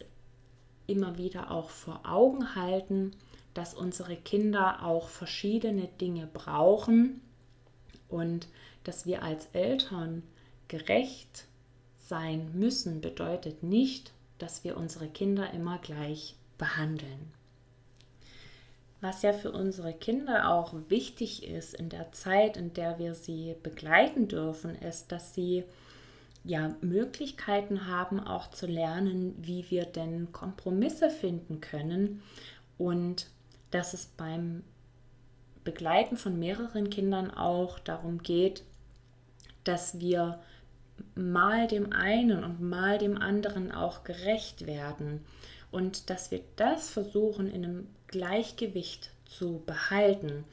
immer 0.87 1.17
wieder 1.17 1.51
auch 1.51 1.69
vor 1.69 2.01
Augen 2.03 2.55
halten, 2.55 3.11
dass 3.53 3.73
unsere 3.73 4.17
Kinder 4.17 4.83
auch 4.83 5.07
verschiedene 5.07 5.87
Dinge 5.87 6.27
brauchen 6.27 7.21
und 8.09 8.47
dass 8.83 9.05
wir 9.05 9.23
als 9.23 9.47
Eltern 9.53 10.23
gerecht 10.67 11.45
sein 12.07 12.51
müssen, 12.53 13.01
bedeutet 13.01 13.63
nicht, 13.63 14.11
dass 14.37 14.63
wir 14.63 14.77
unsere 14.77 15.07
Kinder 15.07 15.51
immer 15.53 15.77
gleich 15.77 16.35
behandeln. 16.57 17.31
Was 19.01 19.21
ja 19.21 19.33
für 19.33 19.51
unsere 19.51 19.93
Kinder 19.93 20.49
auch 20.49 20.73
wichtig 20.87 21.45
ist 21.45 21.73
in 21.73 21.89
der 21.89 22.11
Zeit, 22.13 22.55
in 22.55 22.73
der 22.73 22.99
wir 22.99 23.15
sie 23.15 23.55
begleiten 23.61 24.27
dürfen, 24.27 24.75
ist, 24.75 25.11
dass 25.11 25.33
sie 25.33 25.65
ja 26.45 26.75
Möglichkeiten 26.81 27.87
haben, 27.87 28.19
auch 28.19 28.49
zu 28.49 28.65
lernen, 28.65 29.35
wie 29.41 29.69
wir 29.69 29.85
denn 29.85 30.31
Kompromisse 30.31 31.09
finden 31.09 31.61
können 31.61 32.21
und 32.77 33.27
dass 33.71 33.93
es 33.93 34.05
beim 34.05 34.63
Begleiten 35.63 36.17
von 36.17 36.37
mehreren 36.37 36.89
Kindern 36.89 37.31
auch 37.31 37.79
darum 37.79 38.23
geht, 38.23 38.63
dass 39.63 39.99
wir 39.99 40.39
mal 41.15 41.67
dem 41.67 41.91
einen 41.93 42.43
und 42.43 42.61
mal 42.61 42.97
dem 42.97 43.17
anderen 43.17 43.71
auch 43.71 44.03
gerecht 44.03 44.65
werden 44.65 45.21
und 45.71 46.09
dass 46.09 46.31
wir 46.31 46.41
das 46.55 46.89
versuchen 46.89 47.47
in 47.47 47.63
einem 47.63 47.87
Gleichgewicht 48.07 49.11
zu 49.25 49.63
behalten 49.65 50.45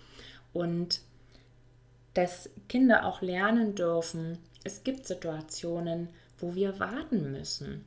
und 0.52 1.02
dass 2.14 2.50
Kinder 2.68 3.04
auch 3.04 3.20
lernen 3.20 3.74
dürfen, 3.74 4.38
es 4.64 4.82
gibt 4.82 5.06
Situationen, 5.06 6.08
wo 6.38 6.54
wir 6.54 6.80
warten 6.80 7.32
müssen. 7.32 7.84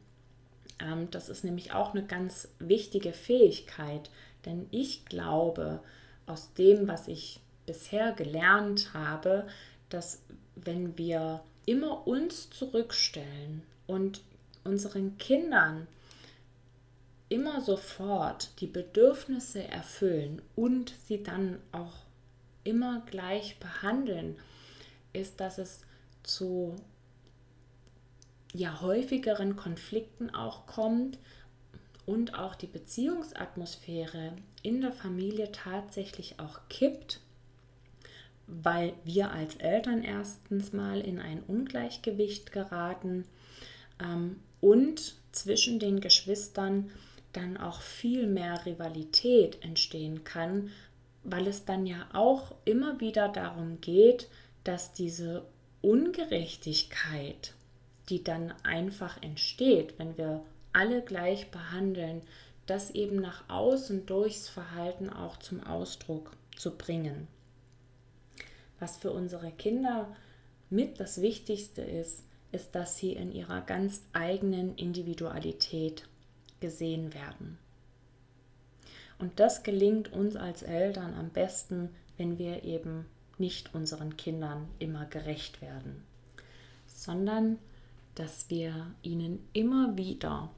Ähm, 0.80 1.10
das 1.12 1.30
ist 1.30 1.44
nämlich 1.44 1.74
auch 1.74 1.94
eine 1.94 2.06
ganz 2.06 2.50
wichtige 2.60 3.14
Fähigkeit, 3.14 4.10
denn 4.46 4.68
ich 4.72 5.06
glaube, 5.06 5.82
aus 6.26 6.54
dem, 6.54 6.88
was 6.88 7.08
ich 7.08 7.40
bisher 7.66 8.12
gelernt 8.14 8.94
habe, 8.94 9.48
dass 9.90 10.22
wenn 10.56 10.98
wir 10.98 11.42
immer 11.66 12.08
uns 12.08 12.50
zurückstellen 12.50 13.64
und 13.88 14.22
unseren 14.64 15.18
Kindern 15.18 15.88
immer 17.30 17.62
sofort 17.62 18.50
die 18.60 18.68
Bedürfnisse 18.68 19.68
erfüllen 19.68 20.42
und 20.56 20.94
sie 21.08 21.24
dann 21.24 21.60
auch 21.72 22.06
immer 22.64 23.02
gleich 23.08 23.60
behandeln, 23.60 24.38
ist, 25.14 25.40
dass 25.40 25.58
es 25.58 25.82
zu 26.22 26.76
ja 28.54 28.82
häufigeren 28.82 29.56
Konflikten 29.56 30.30
auch 30.30 30.68
kommt 30.68 31.18
und 32.06 32.36
auch 32.36 32.56
die 32.56 32.68
Beziehungsatmosphäre 32.68 34.34
in 34.62 34.82
der 34.82 34.92
Familie 34.92 35.52
tatsächlich 35.52 36.40
auch 36.40 36.60
kippt 36.70 37.20
weil 38.48 38.94
wir 39.04 39.32
als 39.32 39.56
Eltern 39.56 40.04
erstens 40.04 40.74
mal 40.74 41.00
in 41.02 41.20
ein 41.20 41.42
Ungleichgewicht 41.44 42.52
geraten 42.52 43.26
ähm, 44.02 44.38
und 44.62 45.16
zwischen 45.32 45.80
den 45.80 46.00
Geschwistern 46.00 46.92
dann 47.32 47.58
auch 47.58 47.82
viel 47.82 48.28
mehr 48.28 48.66
Rivalität 48.66 49.64
entstehen 49.64 50.24
kann, 50.24 50.70
weil 51.24 51.48
es 51.48 51.66
dann 51.66 51.86
ja 51.86 52.08
auch 52.14 52.54
immer 52.66 53.00
wieder 53.00 53.30
darum 53.30 53.82
geht, 53.82 54.28
dass 54.64 54.94
diese 54.94 55.46
Ungerechtigkeit, 55.82 57.54
die 58.10 58.24
dann 58.24 58.54
einfach 58.64 59.22
entsteht, 59.22 59.96
wenn 59.98 60.18
wir 60.18 60.44
alle 60.74 61.02
gleich 61.02 61.50
behandeln, 61.52 62.22
das 62.66 62.92
eben 62.92 63.18
nach 63.18 63.50
außen 63.50 64.06
durchs 64.06 64.48
Verhalten 64.48 65.10
auch 65.10 65.38
zum 65.38 65.64
Ausdruck 65.64 66.32
zu 66.56 66.78
bringen. 66.78 67.28
Was 68.80 68.98
für 68.98 69.12
unsere 69.12 69.52
Kinder 69.52 70.14
mit 70.70 71.00
das 71.00 71.22
Wichtigste 71.22 71.82
ist, 71.82 72.24
ist, 72.52 72.76
dass 72.76 72.98
sie 72.98 73.14
in 73.14 73.32
ihrer 73.32 73.62
ganz 73.62 74.02
eigenen 74.14 74.76
Individualität 74.76 76.08
gesehen 76.60 77.14
werden. 77.14 77.58
Und 79.20 79.40
das 79.40 79.64
gelingt 79.64 80.12
uns 80.12 80.36
als 80.36 80.64
Eltern 80.64 81.14
am 81.14 81.30
besten, 81.30 81.90
wenn 82.18 82.38
wir 82.38 82.64
eben 82.64 83.06
nicht 83.38 83.74
unseren 83.74 84.18
Kindern 84.18 84.68
immer 84.80 85.06
gerecht 85.06 85.62
werden, 85.62 86.04
sondern 86.88 87.58
dass 88.16 88.50
wir 88.50 88.88
ihnen 89.02 89.40
immer 89.54 89.98
wieder 89.98 90.50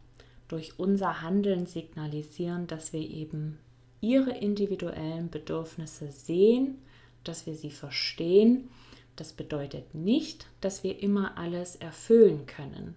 durch 0.48 0.78
unser 0.78 1.22
Handeln 1.22 1.66
signalisieren, 1.66 2.68
dass 2.68 2.94
wir 2.94 3.02
eben 3.02 3.58
ihre 4.02 4.32
individuellen 4.32 5.30
Bedürfnisse 5.30 6.12
sehen, 6.12 6.78
dass 7.28 7.46
wir 7.46 7.56
sie 7.56 7.72
verstehen. 7.72 8.70
Das 9.16 9.34
bedeutet 9.34 9.94
nicht, 9.94 10.48
dass 10.62 10.84
wir 10.84 11.02
immer 11.02 11.38
alles 11.38 11.76
erfüllen 11.76 12.46
können. 12.46 12.96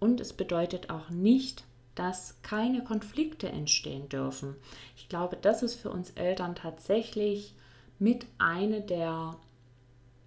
Und 0.00 0.20
es 0.20 0.32
bedeutet 0.32 0.90
auch 0.90 1.10
nicht, 1.10 1.64
dass 1.94 2.40
keine 2.42 2.84
Konflikte 2.84 3.48
entstehen 3.48 4.08
dürfen. 4.08 4.54
Ich 4.96 5.08
glaube, 5.08 5.36
das 5.40 5.62
ist 5.62 5.74
für 5.74 5.90
uns 5.90 6.10
Eltern 6.10 6.54
tatsächlich 6.54 7.54
mit 7.98 8.26
einer 8.38 8.80
der 8.80 9.36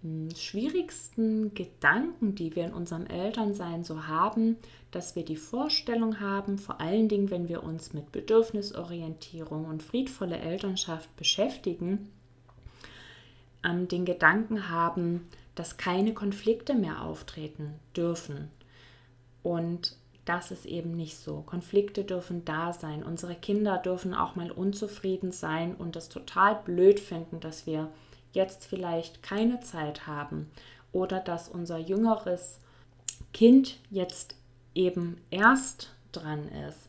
hm, 0.02 0.28
schwierigsten 0.36 1.54
Gedanken, 1.54 2.34
die 2.34 2.54
wir 2.54 2.66
in 2.66 2.74
unserem 2.74 3.06
Elternsein 3.06 3.84
so 3.84 4.06
haben, 4.06 4.58
dass 4.90 5.16
wir 5.16 5.24
die 5.24 5.36
Vorstellung 5.36 6.20
haben, 6.20 6.58
vor 6.58 6.80
allen 6.80 7.08
Dingen, 7.08 7.30
wenn 7.30 7.48
wir 7.48 7.62
uns 7.62 7.94
mit 7.94 8.12
Bedürfnisorientierung 8.12 9.64
und 9.64 9.82
friedvolle 9.82 10.38
Elternschaft 10.38 11.16
beschäftigen, 11.16 12.12
ähm, 13.64 13.88
den 13.88 14.04
Gedanken 14.04 14.68
haben, 14.68 15.28
dass 15.54 15.76
keine 15.76 16.14
Konflikte 16.14 16.74
mehr 16.74 17.02
auftreten 17.02 17.74
dürfen. 17.94 18.50
Und 19.42 19.96
das 20.24 20.50
ist 20.50 20.66
eben 20.66 20.92
nicht 20.96 21.16
so. 21.16 21.42
Konflikte 21.42 22.04
dürfen 22.04 22.44
da 22.44 22.72
sein. 22.72 23.02
Unsere 23.02 23.34
Kinder 23.34 23.78
dürfen 23.78 24.14
auch 24.14 24.36
mal 24.36 24.50
unzufrieden 24.50 25.32
sein 25.32 25.74
und 25.74 25.96
das 25.96 26.08
total 26.08 26.56
blöd 26.64 27.00
finden, 27.00 27.40
dass 27.40 27.66
wir 27.66 27.88
jetzt 28.32 28.64
vielleicht 28.64 29.22
keine 29.22 29.60
Zeit 29.60 30.06
haben 30.06 30.50
oder 30.92 31.20
dass 31.20 31.48
unser 31.48 31.78
jüngeres 31.78 32.60
Kind 33.32 33.78
jetzt 33.90 34.36
eben 34.74 35.20
erst 35.30 35.92
dran 36.12 36.48
ist 36.68 36.88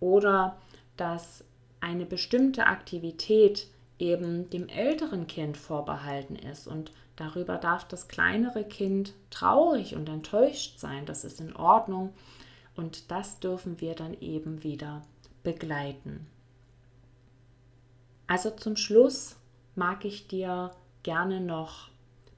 oder 0.00 0.56
dass 0.96 1.44
eine 1.80 2.04
bestimmte 2.04 2.66
Aktivität 2.66 3.68
eben 4.02 4.50
dem 4.50 4.68
älteren 4.68 5.26
Kind 5.28 5.56
vorbehalten 5.56 6.34
ist 6.34 6.66
und 6.66 6.90
darüber 7.16 7.56
darf 7.56 7.86
das 7.86 8.08
kleinere 8.08 8.64
Kind 8.64 9.14
traurig 9.30 9.94
und 9.94 10.08
enttäuscht 10.08 10.78
sein. 10.78 11.06
Das 11.06 11.24
ist 11.24 11.40
in 11.40 11.54
Ordnung 11.54 12.12
und 12.74 13.10
das 13.10 13.38
dürfen 13.38 13.80
wir 13.80 13.94
dann 13.94 14.20
eben 14.20 14.64
wieder 14.64 15.02
begleiten. 15.44 16.26
Also 18.26 18.50
zum 18.50 18.76
Schluss 18.76 19.36
mag 19.76 20.04
ich 20.04 20.26
dir 20.26 20.72
gerne 21.02 21.40
noch 21.40 21.88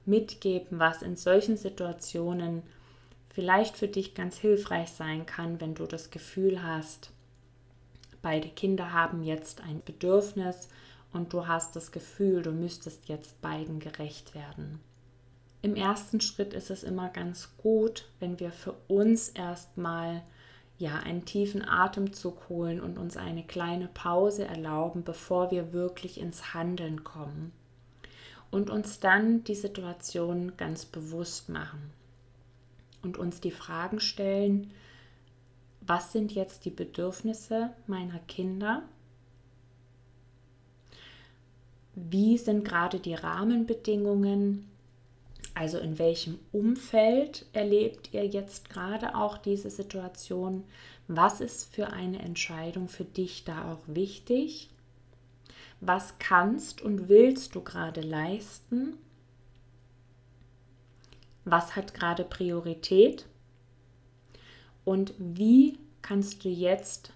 mitgeben, 0.05 0.79
was 0.79 1.01
in 1.01 1.15
solchen 1.15 1.57
Situationen 1.57 2.61
vielleicht 3.29 3.75
für 3.75 3.87
dich 3.87 4.13
ganz 4.13 4.37
hilfreich 4.37 4.89
sein 4.89 5.25
kann, 5.25 5.59
wenn 5.59 5.73
du 5.73 5.85
das 5.85 6.11
Gefühl 6.11 6.61
hast, 6.63 7.11
beide 8.21 8.49
Kinder 8.49 8.93
haben 8.93 9.23
jetzt 9.23 9.61
ein 9.61 9.81
Bedürfnis 9.83 10.69
und 11.15 11.31
du 11.31 11.47
hast 11.47 11.75
das 11.75 11.91
Gefühl, 11.91 12.41
du 12.41 12.51
müsstest 12.51 13.07
jetzt 13.07 13.41
beiden 13.41 13.79
gerecht 13.79 14.35
werden. 14.35 14.79
Im 15.61 15.75
ersten 15.75 16.19
Schritt 16.19 16.53
ist 16.53 16.69
es 16.69 16.83
immer 16.83 17.09
ganz 17.09 17.55
gut, 17.57 18.09
wenn 18.19 18.39
wir 18.39 18.51
für 18.51 18.75
uns 18.87 19.29
erstmal 19.29 20.21
ja 20.77 20.97
einen 20.97 21.23
tiefen 21.23 21.67
Atemzug 21.67 22.49
holen 22.49 22.81
und 22.81 22.97
uns 22.97 23.15
eine 23.15 23.43
kleine 23.43 23.87
Pause 23.87 24.45
erlauben, 24.45 25.03
bevor 25.03 25.51
wir 25.51 25.71
wirklich 25.71 26.19
ins 26.19 26.53
Handeln 26.53 27.05
kommen 27.05 27.53
und 28.51 28.69
uns 28.69 28.99
dann 28.99 29.43
die 29.45 29.55
Situation 29.55 30.57
ganz 30.57 30.85
bewusst 30.85 31.47
machen 31.47 31.91
und 33.01 33.17
uns 33.17 33.39
die 33.39 33.51
Fragen 33.51 34.01
stellen, 34.01 34.71
was 35.79 36.11
sind 36.11 36.33
jetzt 36.33 36.65
die 36.65 36.71
Bedürfnisse 36.71 37.69
meiner 37.87 38.19
Kinder? 38.19 38.83
Wie 41.95 42.37
sind 42.37 42.65
gerade 42.65 42.99
die 42.99 43.13
Rahmenbedingungen? 43.13 44.69
Also 45.53 45.77
in 45.77 45.97
welchem 45.97 46.37
Umfeld 46.51 47.45
erlebt 47.53 48.09
ihr 48.13 48.27
jetzt 48.27 48.69
gerade 48.69 49.15
auch 49.15 49.37
diese 49.37 49.69
Situation? 49.69 50.65
Was 51.07 51.39
ist 51.39 51.73
für 51.73 51.93
eine 51.93 52.19
Entscheidung 52.19 52.89
für 52.89 53.05
dich 53.05 53.45
da 53.45 53.71
auch 53.71 53.79
wichtig? 53.87 54.69
Was 55.79 56.19
kannst 56.19 56.81
und 56.81 57.07
willst 57.07 57.55
du 57.55 57.61
gerade 57.61 58.01
leisten? 58.01 58.97
Was 61.45 61.77
hat 61.77 61.93
gerade 61.93 62.25
Priorität? 62.25 63.25
Und 64.83 65.13
wie 65.17 65.79
kannst 66.01 66.43
du 66.43 66.49
jetzt 66.49 67.13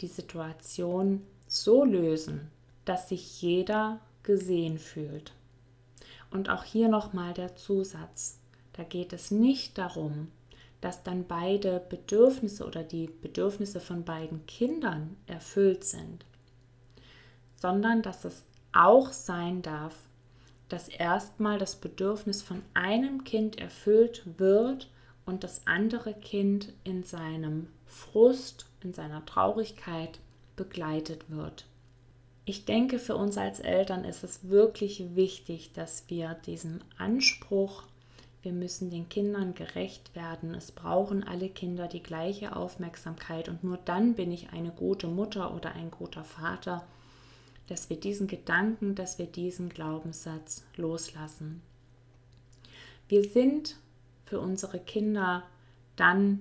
die 0.00 0.06
Situation 0.06 1.22
so 1.48 1.84
lösen, 1.84 2.50
dass 2.84 3.08
sich 3.08 3.42
jeder 3.42 3.98
gesehen 4.22 4.78
fühlt? 4.78 5.32
Und 6.30 6.48
auch 6.48 6.64
hier 6.64 6.88
nochmal 6.88 7.34
der 7.34 7.56
Zusatz. 7.56 8.38
Da 8.72 8.84
geht 8.84 9.12
es 9.12 9.30
nicht 9.30 9.76
darum, 9.76 10.28
dass 10.80 11.02
dann 11.02 11.26
beide 11.26 11.80
Bedürfnisse 11.88 12.66
oder 12.66 12.82
die 12.82 13.06
Bedürfnisse 13.06 13.80
von 13.80 14.04
beiden 14.04 14.44
Kindern 14.46 15.16
erfüllt 15.26 15.84
sind, 15.84 16.24
sondern 17.54 18.02
dass 18.02 18.24
es 18.24 18.44
auch 18.72 19.12
sein 19.12 19.62
darf, 19.62 19.94
dass 20.68 20.88
erstmal 20.88 21.58
das 21.58 21.76
Bedürfnis 21.76 22.42
von 22.42 22.62
einem 22.74 23.24
Kind 23.24 23.58
erfüllt 23.58 24.22
wird 24.38 24.90
und 25.26 25.44
das 25.44 25.66
andere 25.66 26.14
Kind 26.14 26.72
in 26.82 27.04
seinem 27.04 27.68
Frust, 27.86 28.66
in 28.82 28.92
seiner 28.92 29.24
Traurigkeit 29.24 30.18
begleitet 30.56 31.30
wird. 31.30 31.66
Ich 32.44 32.64
denke, 32.64 32.98
für 32.98 33.14
uns 33.14 33.38
als 33.38 33.60
Eltern 33.60 34.04
ist 34.04 34.24
es 34.24 34.48
wirklich 34.48 35.14
wichtig, 35.14 35.72
dass 35.74 36.04
wir 36.08 36.34
diesem 36.46 36.80
Anspruch, 36.98 37.84
wir 38.42 38.52
müssen 38.52 38.90
den 38.90 39.08
Kindern 39.08 39.54
gerecht 39.54 40.16
werden, 40.16 40.54
es 40.54 40.72
brauchen 40.72 41.22
alle 41.22 41.48
Kinder 41.48 41.86
die 41.86 42.02
gleiche 42.02 42.56
Aufmerksamkeit 42.56 43.48
und 43.48 43.62
nur 43.62 43.76
dann 43.76 44.14
bin 44.14 44.32
ich 44.32 44.52
eine 44.52 44.72
gute 44.72 45.06
Mutter 45.06 45.54
oder 45.54 45.74
ein 45.74 45.92
guter 45.92 46.24
Vater, 46.24 46.84
dass 47.68 47.88
wir 47.88 48.00
diesen 48.00 48.26
Gedanken, 48.26 48.96
dass 48.96 49.18
wir 49.20 49.26
diesen 49.26 49.68
Glaubenssatz 49.68 50.64
loslassen. 50.76 51.62
Wir 53.08 53.22
sind 53.22 53.76
für 54.24 54.40
unsere 54.40 54.80
Kinder 54.80 55.44
dann 55.94 56.40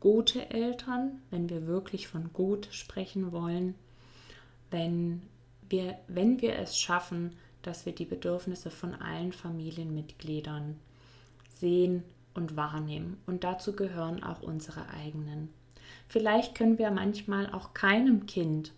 gute 0.00 0.48
Eltern, 0.48 1.20
wenn 1.30 1.50
wir 1.50 1.66
wirklich 1.66 2.08
von 2.08 2.32
gut 2.32 2.68
sprechen 2.70 3.32
wollen, 3.32 3.74
wenn 4.70 5.20
wir, 5.72 5.98
wenn 6.06 6.40
wir 6.40 6.56
es 6.58 6.78
schaffen, 6.78 7.34
dass 7.62 7.86
wir 7.86 7.94
die 7.94 8.04
Bedürfnisse 8.04 8.70
von 8.70 8.94
allen 8.94 9.32
Familienmitgliedern 9.32 10.78
sehen 11.50 12.04
und 12.34 12.56
wahrnehmen. 12.56 13.20
Und 13.26 13.44
dazu 13.44 13.74
gehören 13.74 14.22
auch 14.22 14.42
unsere 14.42 14.88
eigenen. 14.90 15.48
Vielleicht 16.08 16.54
können 16.54 16.78
wir 16.78 16.90
manchmal 16.90 17.52
auch 17.52 17.74
keinem 17.74 18.26
Kind 18.26 18.72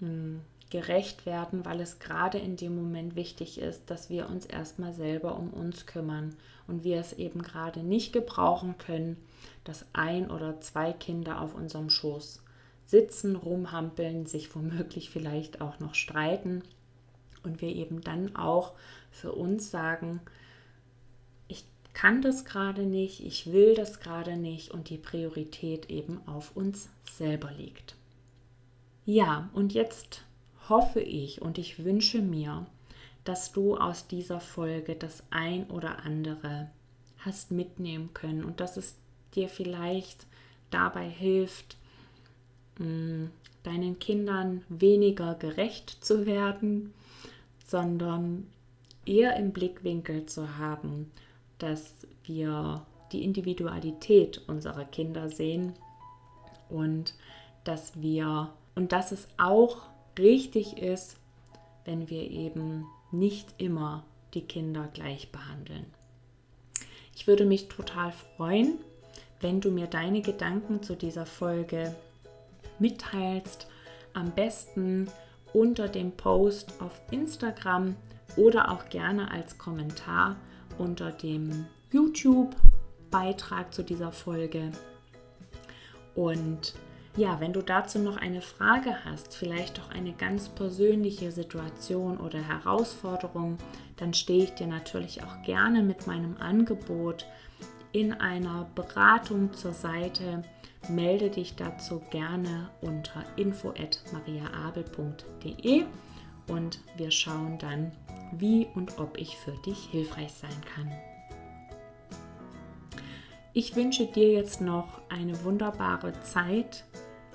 hm, 0.00 0.40
gerecht 0.70 1.26
werden, 1.26 1.64
weil 1.64 1.80
es 1.80 1.98
gerade 1.98 2.38
in 2.38 2.56
dem 2.56 2.74
Moment 2.74 3.14
wichtig 3.14 3.58
ist, 3.58 3.90
dass 3.90 4.10
wir 4.10 4.28
uns 4.28 4.46
erstmal 4.46 4.92
selber 4.92 5.36
um 5.36 5.50
uns 5.50 5.86
kümmern 5.86 6.34
und 6.66 6.84
wir 6.84 6.98
es 6.98 7.12
eben 7.12 7.42
gerade 7.42 7.80
nicht 7.80 8.12
gebrauchen 8.12 8.76
können, 8.78 9.16
dass 9.64 9.86
ein 9.92 10.30
oder 10.30 10.60
zwei 10.60 10.92
Kinder 10.92 11.40
auf 11.40 11.54
unserem 11.54 11.90
Schoß 11.90 12.42
sitzen, 12.86 13.36
rumhampeln, 13.36 14.26
sich 14.26 14.54
womöglich 14.54 15.10
vielleicht 15.10 15.60
auch 15.60 15.80
noch 15.80 15.94
streiten 15.94 16.62
und 17.42 17.60
wir 17.60 17.74
eben 17.74 18.00
dann 18.00 18.36
auch 18.36 18.72
für 19.10 19.32
uns 19.32 19.70
sagen, 19.70 20.20
ich 21.48 21.64
kann 21.94 22.22
das 22.22 22.44
gerade 22.44 22.82
nicht, 22.82 23.24
ich 23.24 23.52
will 23.52 23.74
das 23.74 24.00
gerade 24.00 24.36
nicht 24.36 24.70
und 24.70 24.88
die 24.88 24.98
Priorität 24.98 25.90
eben 25.90 26.20
auf 26.26 26.56
uns 26.56 26.88
selber 27.04 27.50
liegt. 27.52 27.96
Ja, 29.04 29.50
und 29.52 29.72
jetzt 29.72 30.22
hoffe 30.68 31.00
ich 31.00 31.42
und 31.42 31.58
ich 31.58 31.84
wünsche 31.84 32.20
mir, 32.20 32.66
dass 33.24 33.52
du 33.52 33.76
aus 33.76 34.06
dieser 34.06 34.40
Folge 34.40 34.94
das 34.94 35.24
ein 35.30 35.68
oder 35.70 36.04
andere 36.04 36.70
hast 37.18 37.50
mitnehmen 37.50 38.14
können 38.14 38.44
und 38.44 38.60
dass 38.60 38.76
es 38.76 38.96
dir 39.34 39.48
vielleicht 39.48 40.26
dabei 40.70 41.08
hilft, 41.08 41.76
deinen 42.78 43.98
Kindern 43.98 44.62
weniger 44.68 45.34
gerecht 45.34 46.04
zu 46.04 46.26
werden, 46.26 46.92
sondern 47.66 48.46
eher 49.04 49.36
im 49.36 49.52
Blickwinkel 49.52 50.26
zu 50.26 50.58
haben, 50.58 51.10
dass 51.58 52.06
wir 52.24 52.84
die 53.12 53.24
Individualität 53.24 54.42
unserer 54.46 54.84
Kinder 54.84 55.30
sehen 55.30 55.72
und 56.68 57.14
dass 57.64 58.00
wir 58.00 58.50
und 58.74 58.92
dass 58.92 59.10
es 59.10 59.28
auch 59.38 59.78
richtig 60.18 60.78
ist, 60.78 61.16
wenn 61.84 62.10
wir 62.10 62.30
eben 62.30 62.86
nicht 63.10 63.54
immer 63.58 64.04
die 64.34 64.42
Kinder 64.42 64.88
gleich 64.92 65.32
behandeln. 65.32 65.86
Ich 67.14 67.26
würde 67.26 67.46
mich 67.46 67.68
total 67.68 68.12
freuen, 68.12 68.74
wenn 69.40 69.60
du 69.60 69.70
mir 69.70 69.86
deine 69.86 70.20
Gedanken 70.20 70.82
zu 70.82 70.94
dieser 70.94 71.24
Folge 71.24 71.94
mitteilst. 72.78 73.68
Am 74.12 74.32
besten 74.32 75.08
unter 75.52 75.88
dem 75.88 76.12
Post 76.12 76.80
auf 76.80 77.00
Instagram 77.10 77.96
oder 78.36 78.70
auch 78.70 78.88
gerne 78.88 79.30
als 79.30 79.58
Kommentar 79.58 80.36
unter 80.78 81.10
dem 81.10 81.66
YouTube-Beitrag 81.92 83.72
zu 83.72 83.82
dieser 83.82 84.12
Folge. 84.12 84.72
Und 86.14 86.74
ja, 87.16 87.40
wenn 87.40 87.54
du 87.54 87.62
dazu 87.62 87.98
noch 87.98 88.18
eine 88.18 88.42
Frage 88.42 89.04
hast, 89.04 89.34
vielleicht 89.34 89.80
auch 89.80 89.90
eine 89.90 90.12
ganz 90.12 90.50
persönliche 90.50 91.32
Situation 91.32 92.18
oder 92.18 92.38
Herausforderung, 92.38 93.56
dann 93.96 94.12
stehe 94.12 94.44
ich 94.44 94.54
dir 94.54 94.66
natürlich 94.66 95.22
auch 95.22 95.42
gerne 95.42 95.82
mit 95.82 96.06
meinem 96.06 96.36
Angebot 96.38 97.24
in 97.92 98.12
einer 98.12 98.66
Beratung 98.74 99.54
zur 99.54 99.72
Seite. 99.72 100.42
Melde 100.88 101.30
dich 101.30 101.56
dazu 101.56 102.00
gerne 102.10 102.70
unter 102.80 103.24
info@mariaabel.de 103.36 105.84
und 106.48 106.78
wir 106.96 107.10
schauen 107.10 107.58
dann, 107.58 107.90
wie 108.32 108.66
und 108.74 108.98
ob 108.98 109.18
ich 109.18 109.36
für 109.36 109.54
dich 109.64 109.78
hilfreich 109.90 110.32
sein 110.32 110.60
kann. 110.74 110.92
Ich 113.52 113.74
wünsche 113.74 114.06
dir 114.06 114.32
jetzt 114.32 114.60
noch 114.60 115.00
eine 115.08 115.42
wunderbare 115.44 116.12
Zeit 116.20 116.84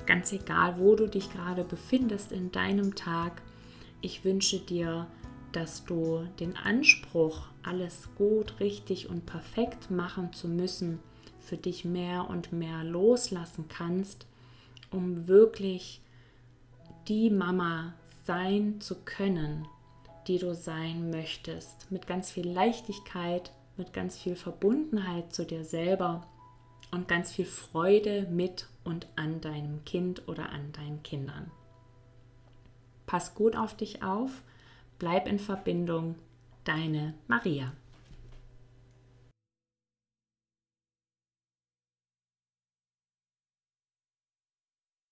ganz 0.06 0.32
egal, 0.32 0.78
wo 0.78 0.96
du 0.96 1.08
dich 1.08 1.32
gerade 1.32 1.64
befindest 1.64 2.32
in 2.32 2.52
deinem 2.52 2.96
Tag. 2.96 3.42
Ich 4.02 4.26
wünsche 4.26 4.60
dir, 4.60 5.08
dass 5.52 5.86
du 5.86 6.26
den 6.40 6.56
Anspruch, 6.58 7.48
alles 7.64 8.10
gut, 8.16 8.60
richtig 8.60 9.10
und 9.10 9.26
perfekt 9.26 9.92
machen 9.92 10.34
zu 10.34 10.48
müssen, 10.48 11.00
für 11.42 11.58
dich 11.58 11.86
mehr 11.86 12.30
und 12.30 12.52
mehr 12.52 12.84
loslassen 12.84 13.66
kannst, 13.68 14.26
um 14.92 15.28
wirklich 15.28 16.02
die 17.08 17.30
Mama 17.30 17.94
sein 18.24 18.80
zu 18.80 18.96
können, 19.04 19.68
die 20.28 20.38
du 20.38 20.54
sein 20.54 21.10
möchtest, 21.10 21.92
mit 21.92 22.08
ganz 22.08 22.32
viel 22.32 22.48
Leichtigkeit, 22.48 23.52
mit 23.78 23.94
ganz 23.94 24.18
viel 24.18 24.36
Verbundenheit 24.36 25.34
zu 25.34 25.46
dir 25.46 25.64
selber 25.64 26.28
und 26.92 27.08
ganz 27.08 27.32
viel 27.32 27.46
Freude 27.46 28.28
mit 28.30 28.68
und 28.84 29.08
an 29.16 29.42
deinem 29.42 29.84
Kind 29.86 30.28
oder 30.28 30.50
an 30.50 30.72
deinen 30.74 31.02
Kindern. 31.04 31.52
Pass 33.06 33.34
gut 33.34 33.56
auf 33.56 33.76
dich 33.76 34.04
auf, 34.04 34.44
bleib 35.00 35.28
in 35.28 35.40
Verbindung, 35.40 36.16
deine 36.64 37.14
Maria. 37.28 37.74